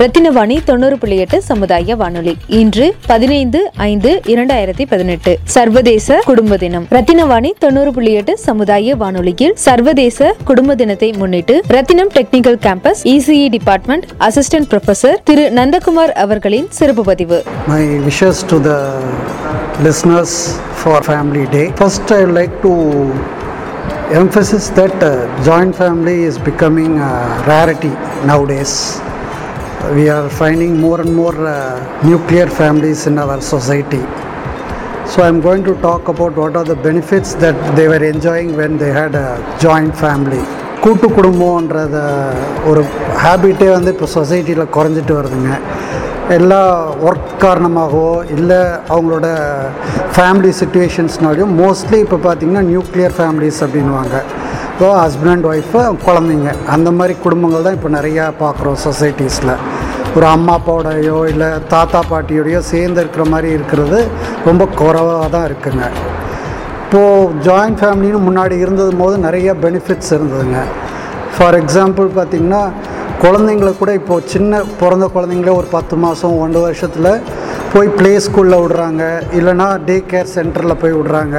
[0.00, 7.50] ரத்தினவாணி தொண்ணூறு புள்ளி எட்டு சமுதாய வானொலி இன்று பதினைந்து ஐந்து இரண்டாயிரத்தி பதினெட்டு சர்வதேச குடும்ப தினம் ரத்தினவாணி
[7.58, 14.70] தொண்ணூறு புள்ளி எட்டு சமுதாய வானொலியில் சர்வதேச குடும்ப தினத்தை முன்னிட்டு Rathinam technical campus ECE department assistant
[14.72, 18.78] professor Thiru Nandakumar அவர்களின் சிறப்பு பதிவு My wishes to the
[19.80, 20.32] listeners
[20.76, 21.66] for Family Day.
[21.74, 22.72] First, I like to
[24.14, 25.12] emphasize that uh,
[25.44, 27.14] joint family is becoming a
[27.46, 27.92] rarity
[28.24, 28.74] nowadays.
[29.82, 34.02] We are finding more and more uh, nuclear families in our society.
[35.04, 38.76] So, I'm going to talk about what are the benefits that they were enjoying when
[38.76, 40.42] they had a joint family.
[40.82, 41.96] கூட்டு குடும்பம்ன்றத
[42.68, 42.82] ஒரு
[43.22, 45.50] ஹேபிட்டே வந்து இப்போ சொசைட்டியில் குறைஞ்சிட்டு வருதுங்க
[46.36, 46.60] எல்லா
[47.08, 48.60] work காரணமாகவோ இல்லை
[48.92, 49.26] அவங்களோட
[50.14, 54.16] ஃபேமிலி சுச்சுவேஷன்ஸ்னாலையும் மோஸ்ட்லி இப்போ பார்த்திங்கன்னா நியூக்ளியர் ஃபேமிலிஸ் அப்படின்வாங்க
[54.80, 59.52] ஸோ ஹஸ்பண்ட் அண்ட் ஒய்ஃபு குழந்தைங்க அந்த மாதிரி குடும்பங்கள் தான் இப்போ நிறையா பார்க்குறோம் சொசைட்டிஸில்
[60.16, 63.98] ஒரு அம்மா அப்பாவோடையோ இல்லை தாத்தா பாட்டியோடையோ சேர்ந்து இருக்கிற மாதிரி இருக்கிறது
[64.48, 65.84] ரொம்ப குறைவாக தான் இருக்குங்க.
[66.84, 70.60] இப்போது ஜாயிண்ட் ஃபேமிலின்னு முன்னாடி இருந்தது போது நிறைய பெனிஃபிட்ஸ் இருந்ததுங்க.
[71.34, 72.62] ஃபார் எக்ஸாம்பிள் பார்த்திங்கன்னா
[73.24, 77.12] குழந்தைங்கள கூட இப்போது சின்ன பிறந்த குழந்தைங்கள ஒரு பத்து மாதம் ஒன்று வருஷத்தில்
[77.72, 79.04] போய் ப்ளே ஸ்கூலில் விடுறாங்க.
[79.38, 81.38] இல்லைனா டே கேர் சென்டரில் போய் விடுறாங்க.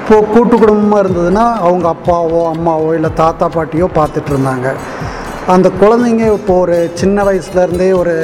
[0.00, 4.68] இப்போது கூட்டு குடும்பமாக இருந்ததுன்னா அவங்க அப்பாவோ அம்மாவோ இல்லை தாத்தா பாட்டியோ பார்த்துட்டு இருந்தாங்க.
[5.46, 8.14] அந்த குழந்தைங்க இப்போ ஒரு சின்ன வயசுலேருந்தே ஒரு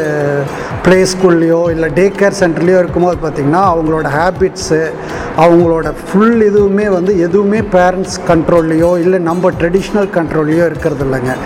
[0.82, 4.92] ப்ளே ஸ்கூல்லையோ இல்லை டே கேர் சென்டர்லேயோ இருக்கும்போது பார்த்திங்கன்னா அவங்களோட ஹேபிட்ஸு
[5.36, 11.36] அவங்களோட ஃபுல் இதுவுமே வந்து எதுவுமே பேரண்ட்ஸ் கண்ட்ரோல்லையோ இல்லை நம்ம ட்ரெடிஷ்னல் கண்ட்ரோல்லையோ இருக்கிறது இல்லைங்க.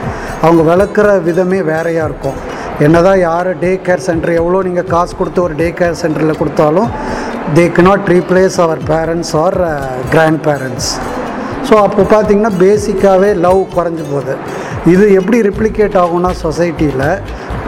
[0.41, 2.35] அவங்க வளர்க்குற விதமே வேறையாக இருக்கும்.
[2.79, 6.91] என்னதான் யார் டே கேர் சென்டர் எவ்வளோ நீங்கள் காசு கொடுத்து ஒரு டே கேர் சென்டரில் கொடுத்தாலும்
[7.55, 9.61] they cannot replace our parents or
[10.11, 10.99] grand parents
[11.73, 14.33] so அப்போ பார்த்தீங்கன்னா பேசிக்காகவே லவ் குறைஞ்சி போகுது.
[14.93, 17.05] இது எப்படி ரிப்ளிகேட் ஆகும்னா சொசைட்டியில்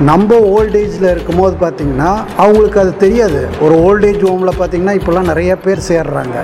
[0.09, 2.11] நம்ம ஓல்டேஜில் இருக்கும்போது பார்த்திங்கன்னா
[2.43, 3.41] அவங்களுக்கு அது தெரியாது.
[3.65, 6.37] ஒரு ஓல்டேஜ் ஹோமில் பார்த்திங்கன்னா இப்போல்லாம் நிறைய பேர் சேர்றாங்க.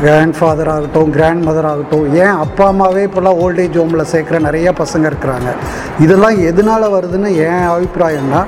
[0.00, 5.06] கிராண்ட் ஃபாதர் ஆகட்டும் கிராண்ட் மதர் ஆகட்டும் ஏன் அப்பா அம்மாவே இப்போல்லாம் ஓல்டேஜ் ஹோமில் சேர்க்குற நிறைய பசங்க
[5.12, 5.50] இருக்கிறாங்க.
[6.06, 8.42] இதெல்லாம் எதனால் வருதுன்னு என் அபிப்பிராயம்னா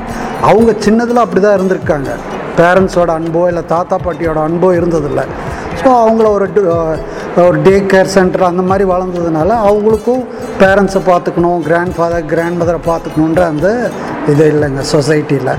[0.50, 2.12] அவங்க சின்னதில் அப்படி தான் இருந்திருக்காங்க
[2.60, 5.26] பேரண்ட்ஸோட அன்போ இல்லை தாத்தா பாட்டியோட அன்போ இருந்ததில்லை.
[5.80, 6.46] ஸோ அவங்கள ஒரு
[7.38, 10.22] ஒரு டே கேர் சென்டர் அந்த மாதிரி வளர்ந்ததுனால அவங்களுக்கும்
[10.60, 13.68] பேரண்ட்ஸை பார்த்துக்கணும் கிராண்ட் ஃபாதர் கிராண்ட் மதரை பார்த்துக்கணுன்ற அந்த
[14.28, 15.52] இது இல்லைங்க சொசைட்டியில்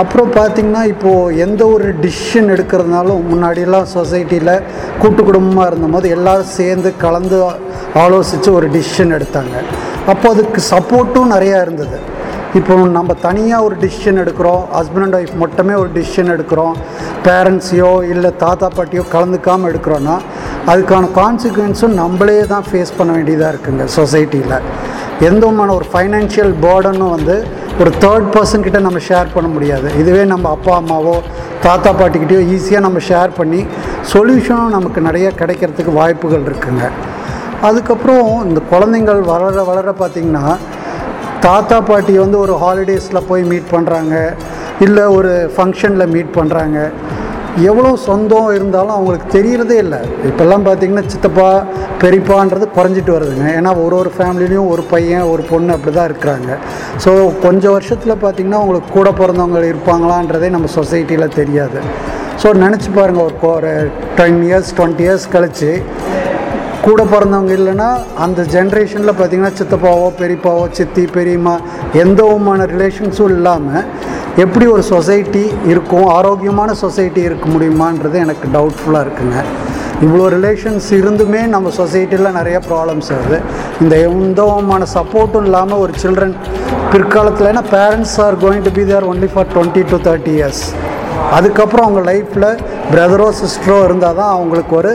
[0.00, 4.54] அப்புறம் பார்த்திங்கன்னா இப்போது எந்த ஒரு டிசிஷன் எடுக்கிறதுனாலும் முன்னாடியெல்லாம் சொசைட்டியில்
[4.98, 7.38] கூட்டு குடும்பமாக இருந்தபோது எல்லோரும் சேர்ந்து கலந்து
[8.04, 9.56] ஆலோசித்து ஒரு டிசிஷன் எடுத்தாங்க.
[10.06, 11.98] அப்போ அதுக்கு சப்போர்ட்டும் நிறையா இருந்தது.
[12.58, 16.76] இப்போ நம்ம தனியாக ஒரு டிசிஷன் எடுக்கிறோம் ஹஸ்பண்ட் அண்ட் ஒய்ஃப் மட்டுமே ஒரு டிசிஷன் எடுக்கிறோம்
[17.26, 20.16] பேரண்ட்ஸையோ இல்லை தாத்தா பாட்டியோ கலந்துக்காமல் எடுக்கிறோன்னா
[20.70, 24.56] அதுக்கான கான்சிக்வன்ஸும் நம்மளே தான் ஃபேஸ் பண்ண வேண்டியதாக இருக்குங்க சொசைட்டியில்
[25.28, 27.36] எந்த விதமான ஒரு ஃபைனான்ஷியல் பேர்டனும் வந்து
[27.80, 29.88] ஒரு தேர்ட் பர்சன் கிட்ட நம்ம ஷேர் பண்ண முடியாது.
[30.00, 31.14] இதுவே நம்ம அப்பா அம்மாவோ
[31.66, 33.60] தாத்தா பாட்டிக்கிட்டேயோ ஈஸியாக நம்ம ஷேர் பண்ணி
[34.12, 36.84] சொல்யூஷனும் நமக்கு நிறைய கிடைக்கிறதுக்கு வாய்ப்புகள் இருக்குங்க.
[37.68, 40.44] அதுக்கப்புறம் இந்த குழந்தைங்கள் வளர வளர பார்த்திங்கன்னா
[41.46, 44.14] தாத்தா பாட்டி வந்து ஒரு ஹாலிடேஸில் போய் மீட் பண்ணுறாங்க
[44.86, 46.78] இல்லை ஒரு ஃபங்க்ஷனில் மீட் பண்ணுறாங்க
[47.70, 49.98] எவ்வளோ சொந்தம் இருந்தாலும் அவங்களுக்கு தெரியறதே இல்லை.
[50.28, 51.48] இப்போல்லாம் பார்த்தீங்கன்னா சித்தப்பா
[52.02, 53.46] பெரியப்பான்றது குறைஞ்சிட்டு வருதுங்க.
[53.58, 56.50] ஏன்னா ஒரு ஒரு ஃபேமிலிலையும் ஒரு பையன் ஒரு பொண்ணு அப்படி தான் இருக்கிறாங்க.
[57.04, 57.12] ஸோ
[57.46, 61.80] கொஞ்சம் வருஷத்தில் பார்த்திங்கன்னா அவங்களுக்கு கூட பிறந்தவங்க இருப்பாங்களான்றதே நம்ம சொசைட்டியில் தெரியாது.
[62.42, 63.72] ஸோ நினச்சி பாருங்கள் ஒரு ஒரு
[64.20, 65.72] டென் இயர்ஸ் டுவெண்ட்டி இயர்ஸ் கழித்து
[66.86, 67.88] கூட பிறந்தவங்க இல்லைன்னா
[68.24, 71.56] அந்த ஜென்ரேஷனில் பார்த்தீங்கன்னா சித்தப்பாவோ பெரியப்பாவோ சித்தி பெரியம்மா
[72.04, 73.84] எந்த விதமான ரிலேஷன்ஸும் இல்லாமல்
[74.36, 75.42] எப்படி ஒரு சொசைட்டி
[75.72, 79.38] இருக்கும் ஆரோக்கியமான சொசைட்டி இருக்க முடியுமான்றது எனக்கு டவுட்ஃபுல்லாக இருக்குங்க.
[80.04, 83.38] இவ்வளோ ரிலேஷன்ஸ் இருந்துமே நம்ம சொசைட்டியில் நிறைய ப்ராப்ளம்ஸ் வருது.
[83.80, 86.36] இந்த எந்த விதமான சப்போர்ட்டும் இல்லாமல் ஒரு சில்ட்ரன்
[86.92, 90.62] பிற்காலத்தில் ஏன்னா parents are going to be there only for twenty to thirty years
[91.38, 92.48] அதுக்கப்புறம் அவங்க லைஃப்பில்
[92.92, 94.92] பிரதரோ சிஸ்டரோ இருந்தால் தான் அவங்களுக்கு ஒரு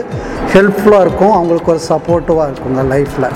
[0.54, 3.28] ஹெல்ப்ஃபுல்லாக இருக்கும் அவங்களுக்கு ஒரு சப்போர்ட்டிவாக இருக்குங்க லைஃப்பில்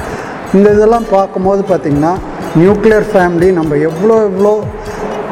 [0.54, 2.12] இந்த இதெல்லாம் பார்க்கும்போது பார்த்திங்கன்னா
[2.56, 4.52] நியூக்ளியர் ஃபேமிலி நம்ம எவ்வளோ எவ்வளோ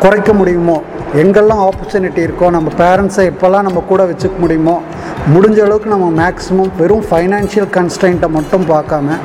[0.02, 0.76] குறைக்க முடியுமோ?
[1.22, 4.74] எங்கெல்லாம் ஆப்பர்ச்சுனிட்டி இருக்கோ நம்ம பேரண்ட்ஸை எப்போல்லாம் நம்ம கூட வச்சுக்க முடியுமோ?
[5.34, 9.16] முடிஞ்ச அளவுக்கு நம்ம மேக்ஸிமம் வெறும் ஃபைனான்ஷியல் கன்ஸ்டன்ட்டை மட்டும் பார்க்காம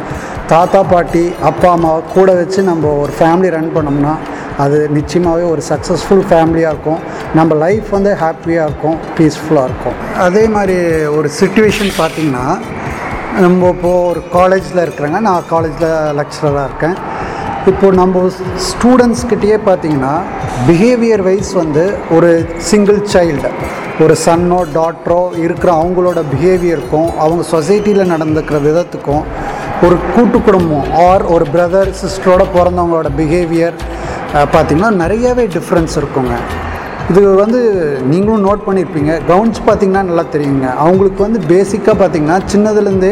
[0.48, 4.14] தாத்தா பாட்டி அப்பா அம்மாவை கூட வச்சு நம்ம ஒரு ஃபேமிலி ரன் பண்ணோம்னா
[4.64, 7.00] அது நிச்சயமாகவே ஒரு சக்ஸஸ்ஃபுல் ஃபேமிலியாக இருக்கும்.
[7.38, 9.96] நம்ம லைஃப் வந்து ஹாப்பியாக இருக்கும் பீஸ்ஃபுல்லாக இருக்கும்.
[10.26, 10.78] அதே மாதிரி
[11.18, 12.46] ஒரு சுச்சுவேஷன் பார்த்திங்கன்னா
[13.44, 15.20] நம்ம இப்போது ஒரு காலேஜில் இருக்கிறேங்க.
[15.28, 15.90] நான் காலேஜில்
[16.20, 16.98] லெக்சரராக இருக்கேன்.
[17.70, 18.22] இப்போது நம்ம
[18.70, 20.14] ஸ்டூடெண்ட்ஸ்கிட்டயே பார்த்தீங்கன்னா
[20.68, 21.84] பிஹேவியர் வைஸ் வந்து
[22.16, 22.30] ஒரு
[22.70, 23.50] சிங்கிள் சைல்டு
[24.04, 29.24] ஒரு சன்னோ டாட்டரோ இருக்கிற அவங்களோட பிஹேவியருக்கும் அவங்க சொசைட்டியில் நடந்துக்கிற விதத்துக்கும்
[29.86, 33.78] ஒரு கூட்டு குடும்பம் ஆர் ஒரு பிரதர் சிஸ்டரோட பிறந்தவங்களோட பிஹேவியர்
[34.54, 36.36] பார்த்திங்கன்னா நிறையவே டிஃப்ரென்ஸ் இருக்குங்க.
[37.12, 37.60] இது வந்து
[38.12, 40.68] நீங்களும் நோட் பண்ணியிருப்பீங்க கவுன்ஸ் பார்த்திங்கன்னா நல்லா தெரியுங்க.
[40.84, 43.12] அவங்களுக்கு வந்து பேசிக்காக பார்த்தீங்கன்னா சின்னதுலேருந்தே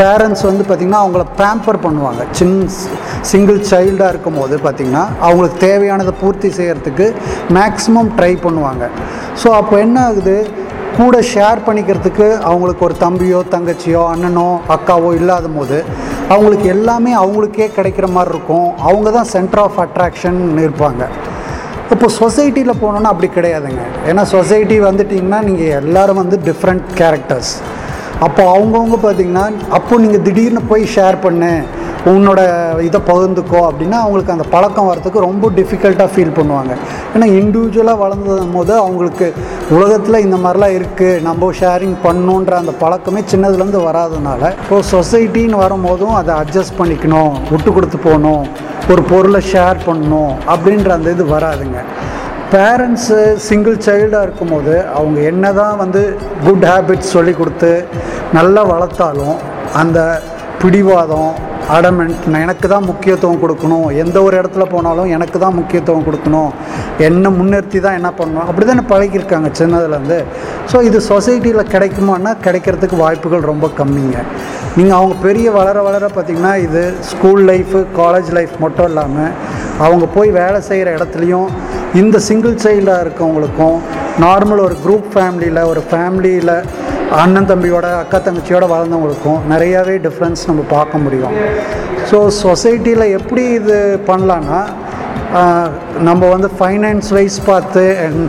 [0.00, 2.24] பேரண்ட்ஸ் வந்து பார்த்திங்கன்னா அவங்கள பேம்பர் பண்ணுவாங்க.
[2.38, 2.56] சின்
[3.30, 7.06] சிங்கிள் சைல்டாக இருக்கும் போது பார்த்திங்கன்னா அவங்களுக்கு தேவையானதை பூர்த்தி செய்கிறதுக்கு
[7.58, 8.86] மேக்ஸிமம் ட்ரை பண்ணுவாங்க.
[9.42, 10.36] ஸோ அப்போ என்ன ஆகுது?
[11.00, 15.78] கூட ஷேர் பண்ணிக்கிறதுக்கு அவங்களுக்கு ஒரு தம்பியோ தங்கச்சியோ அண்ணனோ அக்காவோ இல்லாத போது
[16.34, 18.68] அவங்களுக்கு எல்லாமே அவங்களுக்கே கிடைக்கிற மாதிரி இருக்கும்.
[18.88, 21.04] அவங்க தான் சென்டர் ஆஃப் அட்ராக்ஷன் இருப்பாங்க.
[21.94, 23.82] இப்போ சொசைட்டியில் போனோன்னா அப்படி கிடையாதுங்க.
[24.10, 27.52] ஏன்னா சொசைட்டி வந்துட்டிங்கன்னா நீங்கள் எல்லோரும் வந்து டிஃப்ரெண்ட் கேரக்டர்ஸ்
[28.26, 29.44] அப்போ அவங்கவுங்க பார்த்தீங்கன்னா
[29.76, 31.52] அப்போது நீங்கள் திடீர்னு போய் ஷேர் பண்ணு
[32.10, 32.40] உன்னோட
[32.88, 36.72] இதை பகிர்ந்துக்கோ அப்படின்னா அவங்களுக்கு அந்த பழக்கம் வரத்துக்கு ரொம்ப டிஃபிகல்ட்டாக ஃபீல் பண்ணுவாங்க.
[37.14, 39.26] ஏன்னா இண்டிவிஜுவலாக வளர்ந்ததும் போது அவங்களுக்கு
[39.76, 46.34] உலகத்தில் இந்த மாதிரிலாம் இருக்குது நம்ம ஷேரிங் பண்ணணுன்ற அந்த பழக்கமே சின்னதுலேருந்து வராதனால இப்போது சொசைட்டின்னு வரும்போதும் அதை
[46.42, 48.44] அட்ஜஸ்ட் பண்ணிக்கணும் விட்டு கொடுத்து போகணும்
[48.90, 51.80] ஒரு பொருளை ஷேர் பண்ணணும் அப்படின்ற அந்த இது வராதுங்க.
[52.52, 56.00] பேரண்ட்ஸு சிங்கிள் சைல்டாக இருக்கும்போது அவங்க என்ன தான் வந்து
[56.46, 57.72] குட் ஹேபிட்ஸ் சொல்லி கொடுத்து
[58.32, 59.36] நல்லா வளர்த்தாலும்
[59.74, 59.98] அந்த
[60.62, 61.30] பிடிவாதம்
[61.76, 63.86] அடமெண்ட் எனக்கு தான் முக்கியத்துவம் கொடுக்கணும்.
[64.02, 66.50] எந்த ஒரு இடத்துல போனாலும் எனக்கு தான் முக்கியத்துவம் கொடுக்கணும்.
[67.08, 68.46] என்ன முன்னிறுத்தி தான் என்ன பண்ணணும்.
[68.48, 70.18] அப்படி தானே பழகியிருக்காங்க சின்னதுலேருந்து
[70.72, 74.18] ஸோ இது சொசைட்டியில் கிடைக்குமான்னா கிடைக்கிறதுக்கு வாய்ப்புகள் ரொம்ப கம்மிங்க.
[74.78, 79.32] நீங்கள் அவங்க பெரிய வளர வளர பார்த்திங்கன்னா இது ஸ்கூல் லைஃபு காலேஜ் லைஃப் மட்டும் இல்லாமல்
[79.86, 81.48] அவங்க போய் வேலை செய்கிற இடத்துலையும்
[82.00, 83.78] இந்த சிங்கிள் சைல்டாக இருக்கவங்களுக்கும்
[84.24, 86.54] நார்மல் ஒரு குரூப் ஃபேமிலியில் ஒரு ஃபேமிலியில்
[87.18, 91.34] அண்ணன் தம்பியோட அக்கா தங்கச்சியோட வளர்ந்தவங்களுக்கும் நிறையாவே டிஃப்ரென்ஸ் நம்ம பார்க்க முடியும்.
[92.10, 93.78] ஸோ சொசைட்டியில் எப்படி இது
[94.10, 94.60] பண்ணலான்னா
[96.08, 97.82] நம்ம வந்து ஃபைனான்ஸ் வைஸ் பார்த்து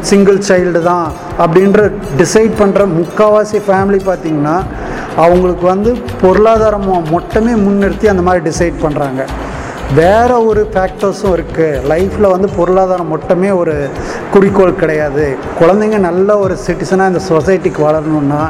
[0.10, 1.06] சிங்கிள் சைல்டு தான்
[1.44, 1.84] அப்படின்ற
[2.22, 4.58] டிசைட் பண்ணுற முக்கால்வாசி ஃபேமிலி பார்த்திங்கன்னா
[5.24, 5.94] அவங்களுக்கு வந்து
[6.24, 9.24] பொருளாதாரம் மட்டுமே முன்னிறுத்தி அந்த மாதிரி டிசைட் பண்ணுறாங்க
[10.00, 13.74] வேறு ஒரு ஃபேக்டர்ஸும் இருக்குது லைஃப்பில் வந்து பொருளாதாரம் மட்டுமே ஒரு
[14.34, 15.26] குறிக்கோள் கிடையாது.
[15.60, 18.42] குழந்தைங்க நல்ல ஒரு சிட்டிசனாக இந்த சொசைட்டிக்கு வளரணுன்னா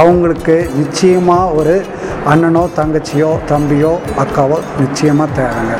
[0.00, 1.76] அவங்களுக்கு நிச்சயமாக ஒரு
[2.32, 3.94] அண்ணனோ தங்கச்சியோ தம்பியோ
[4.24, 5.76] அக்காவோ நிச்சயமாக தேவைங்க.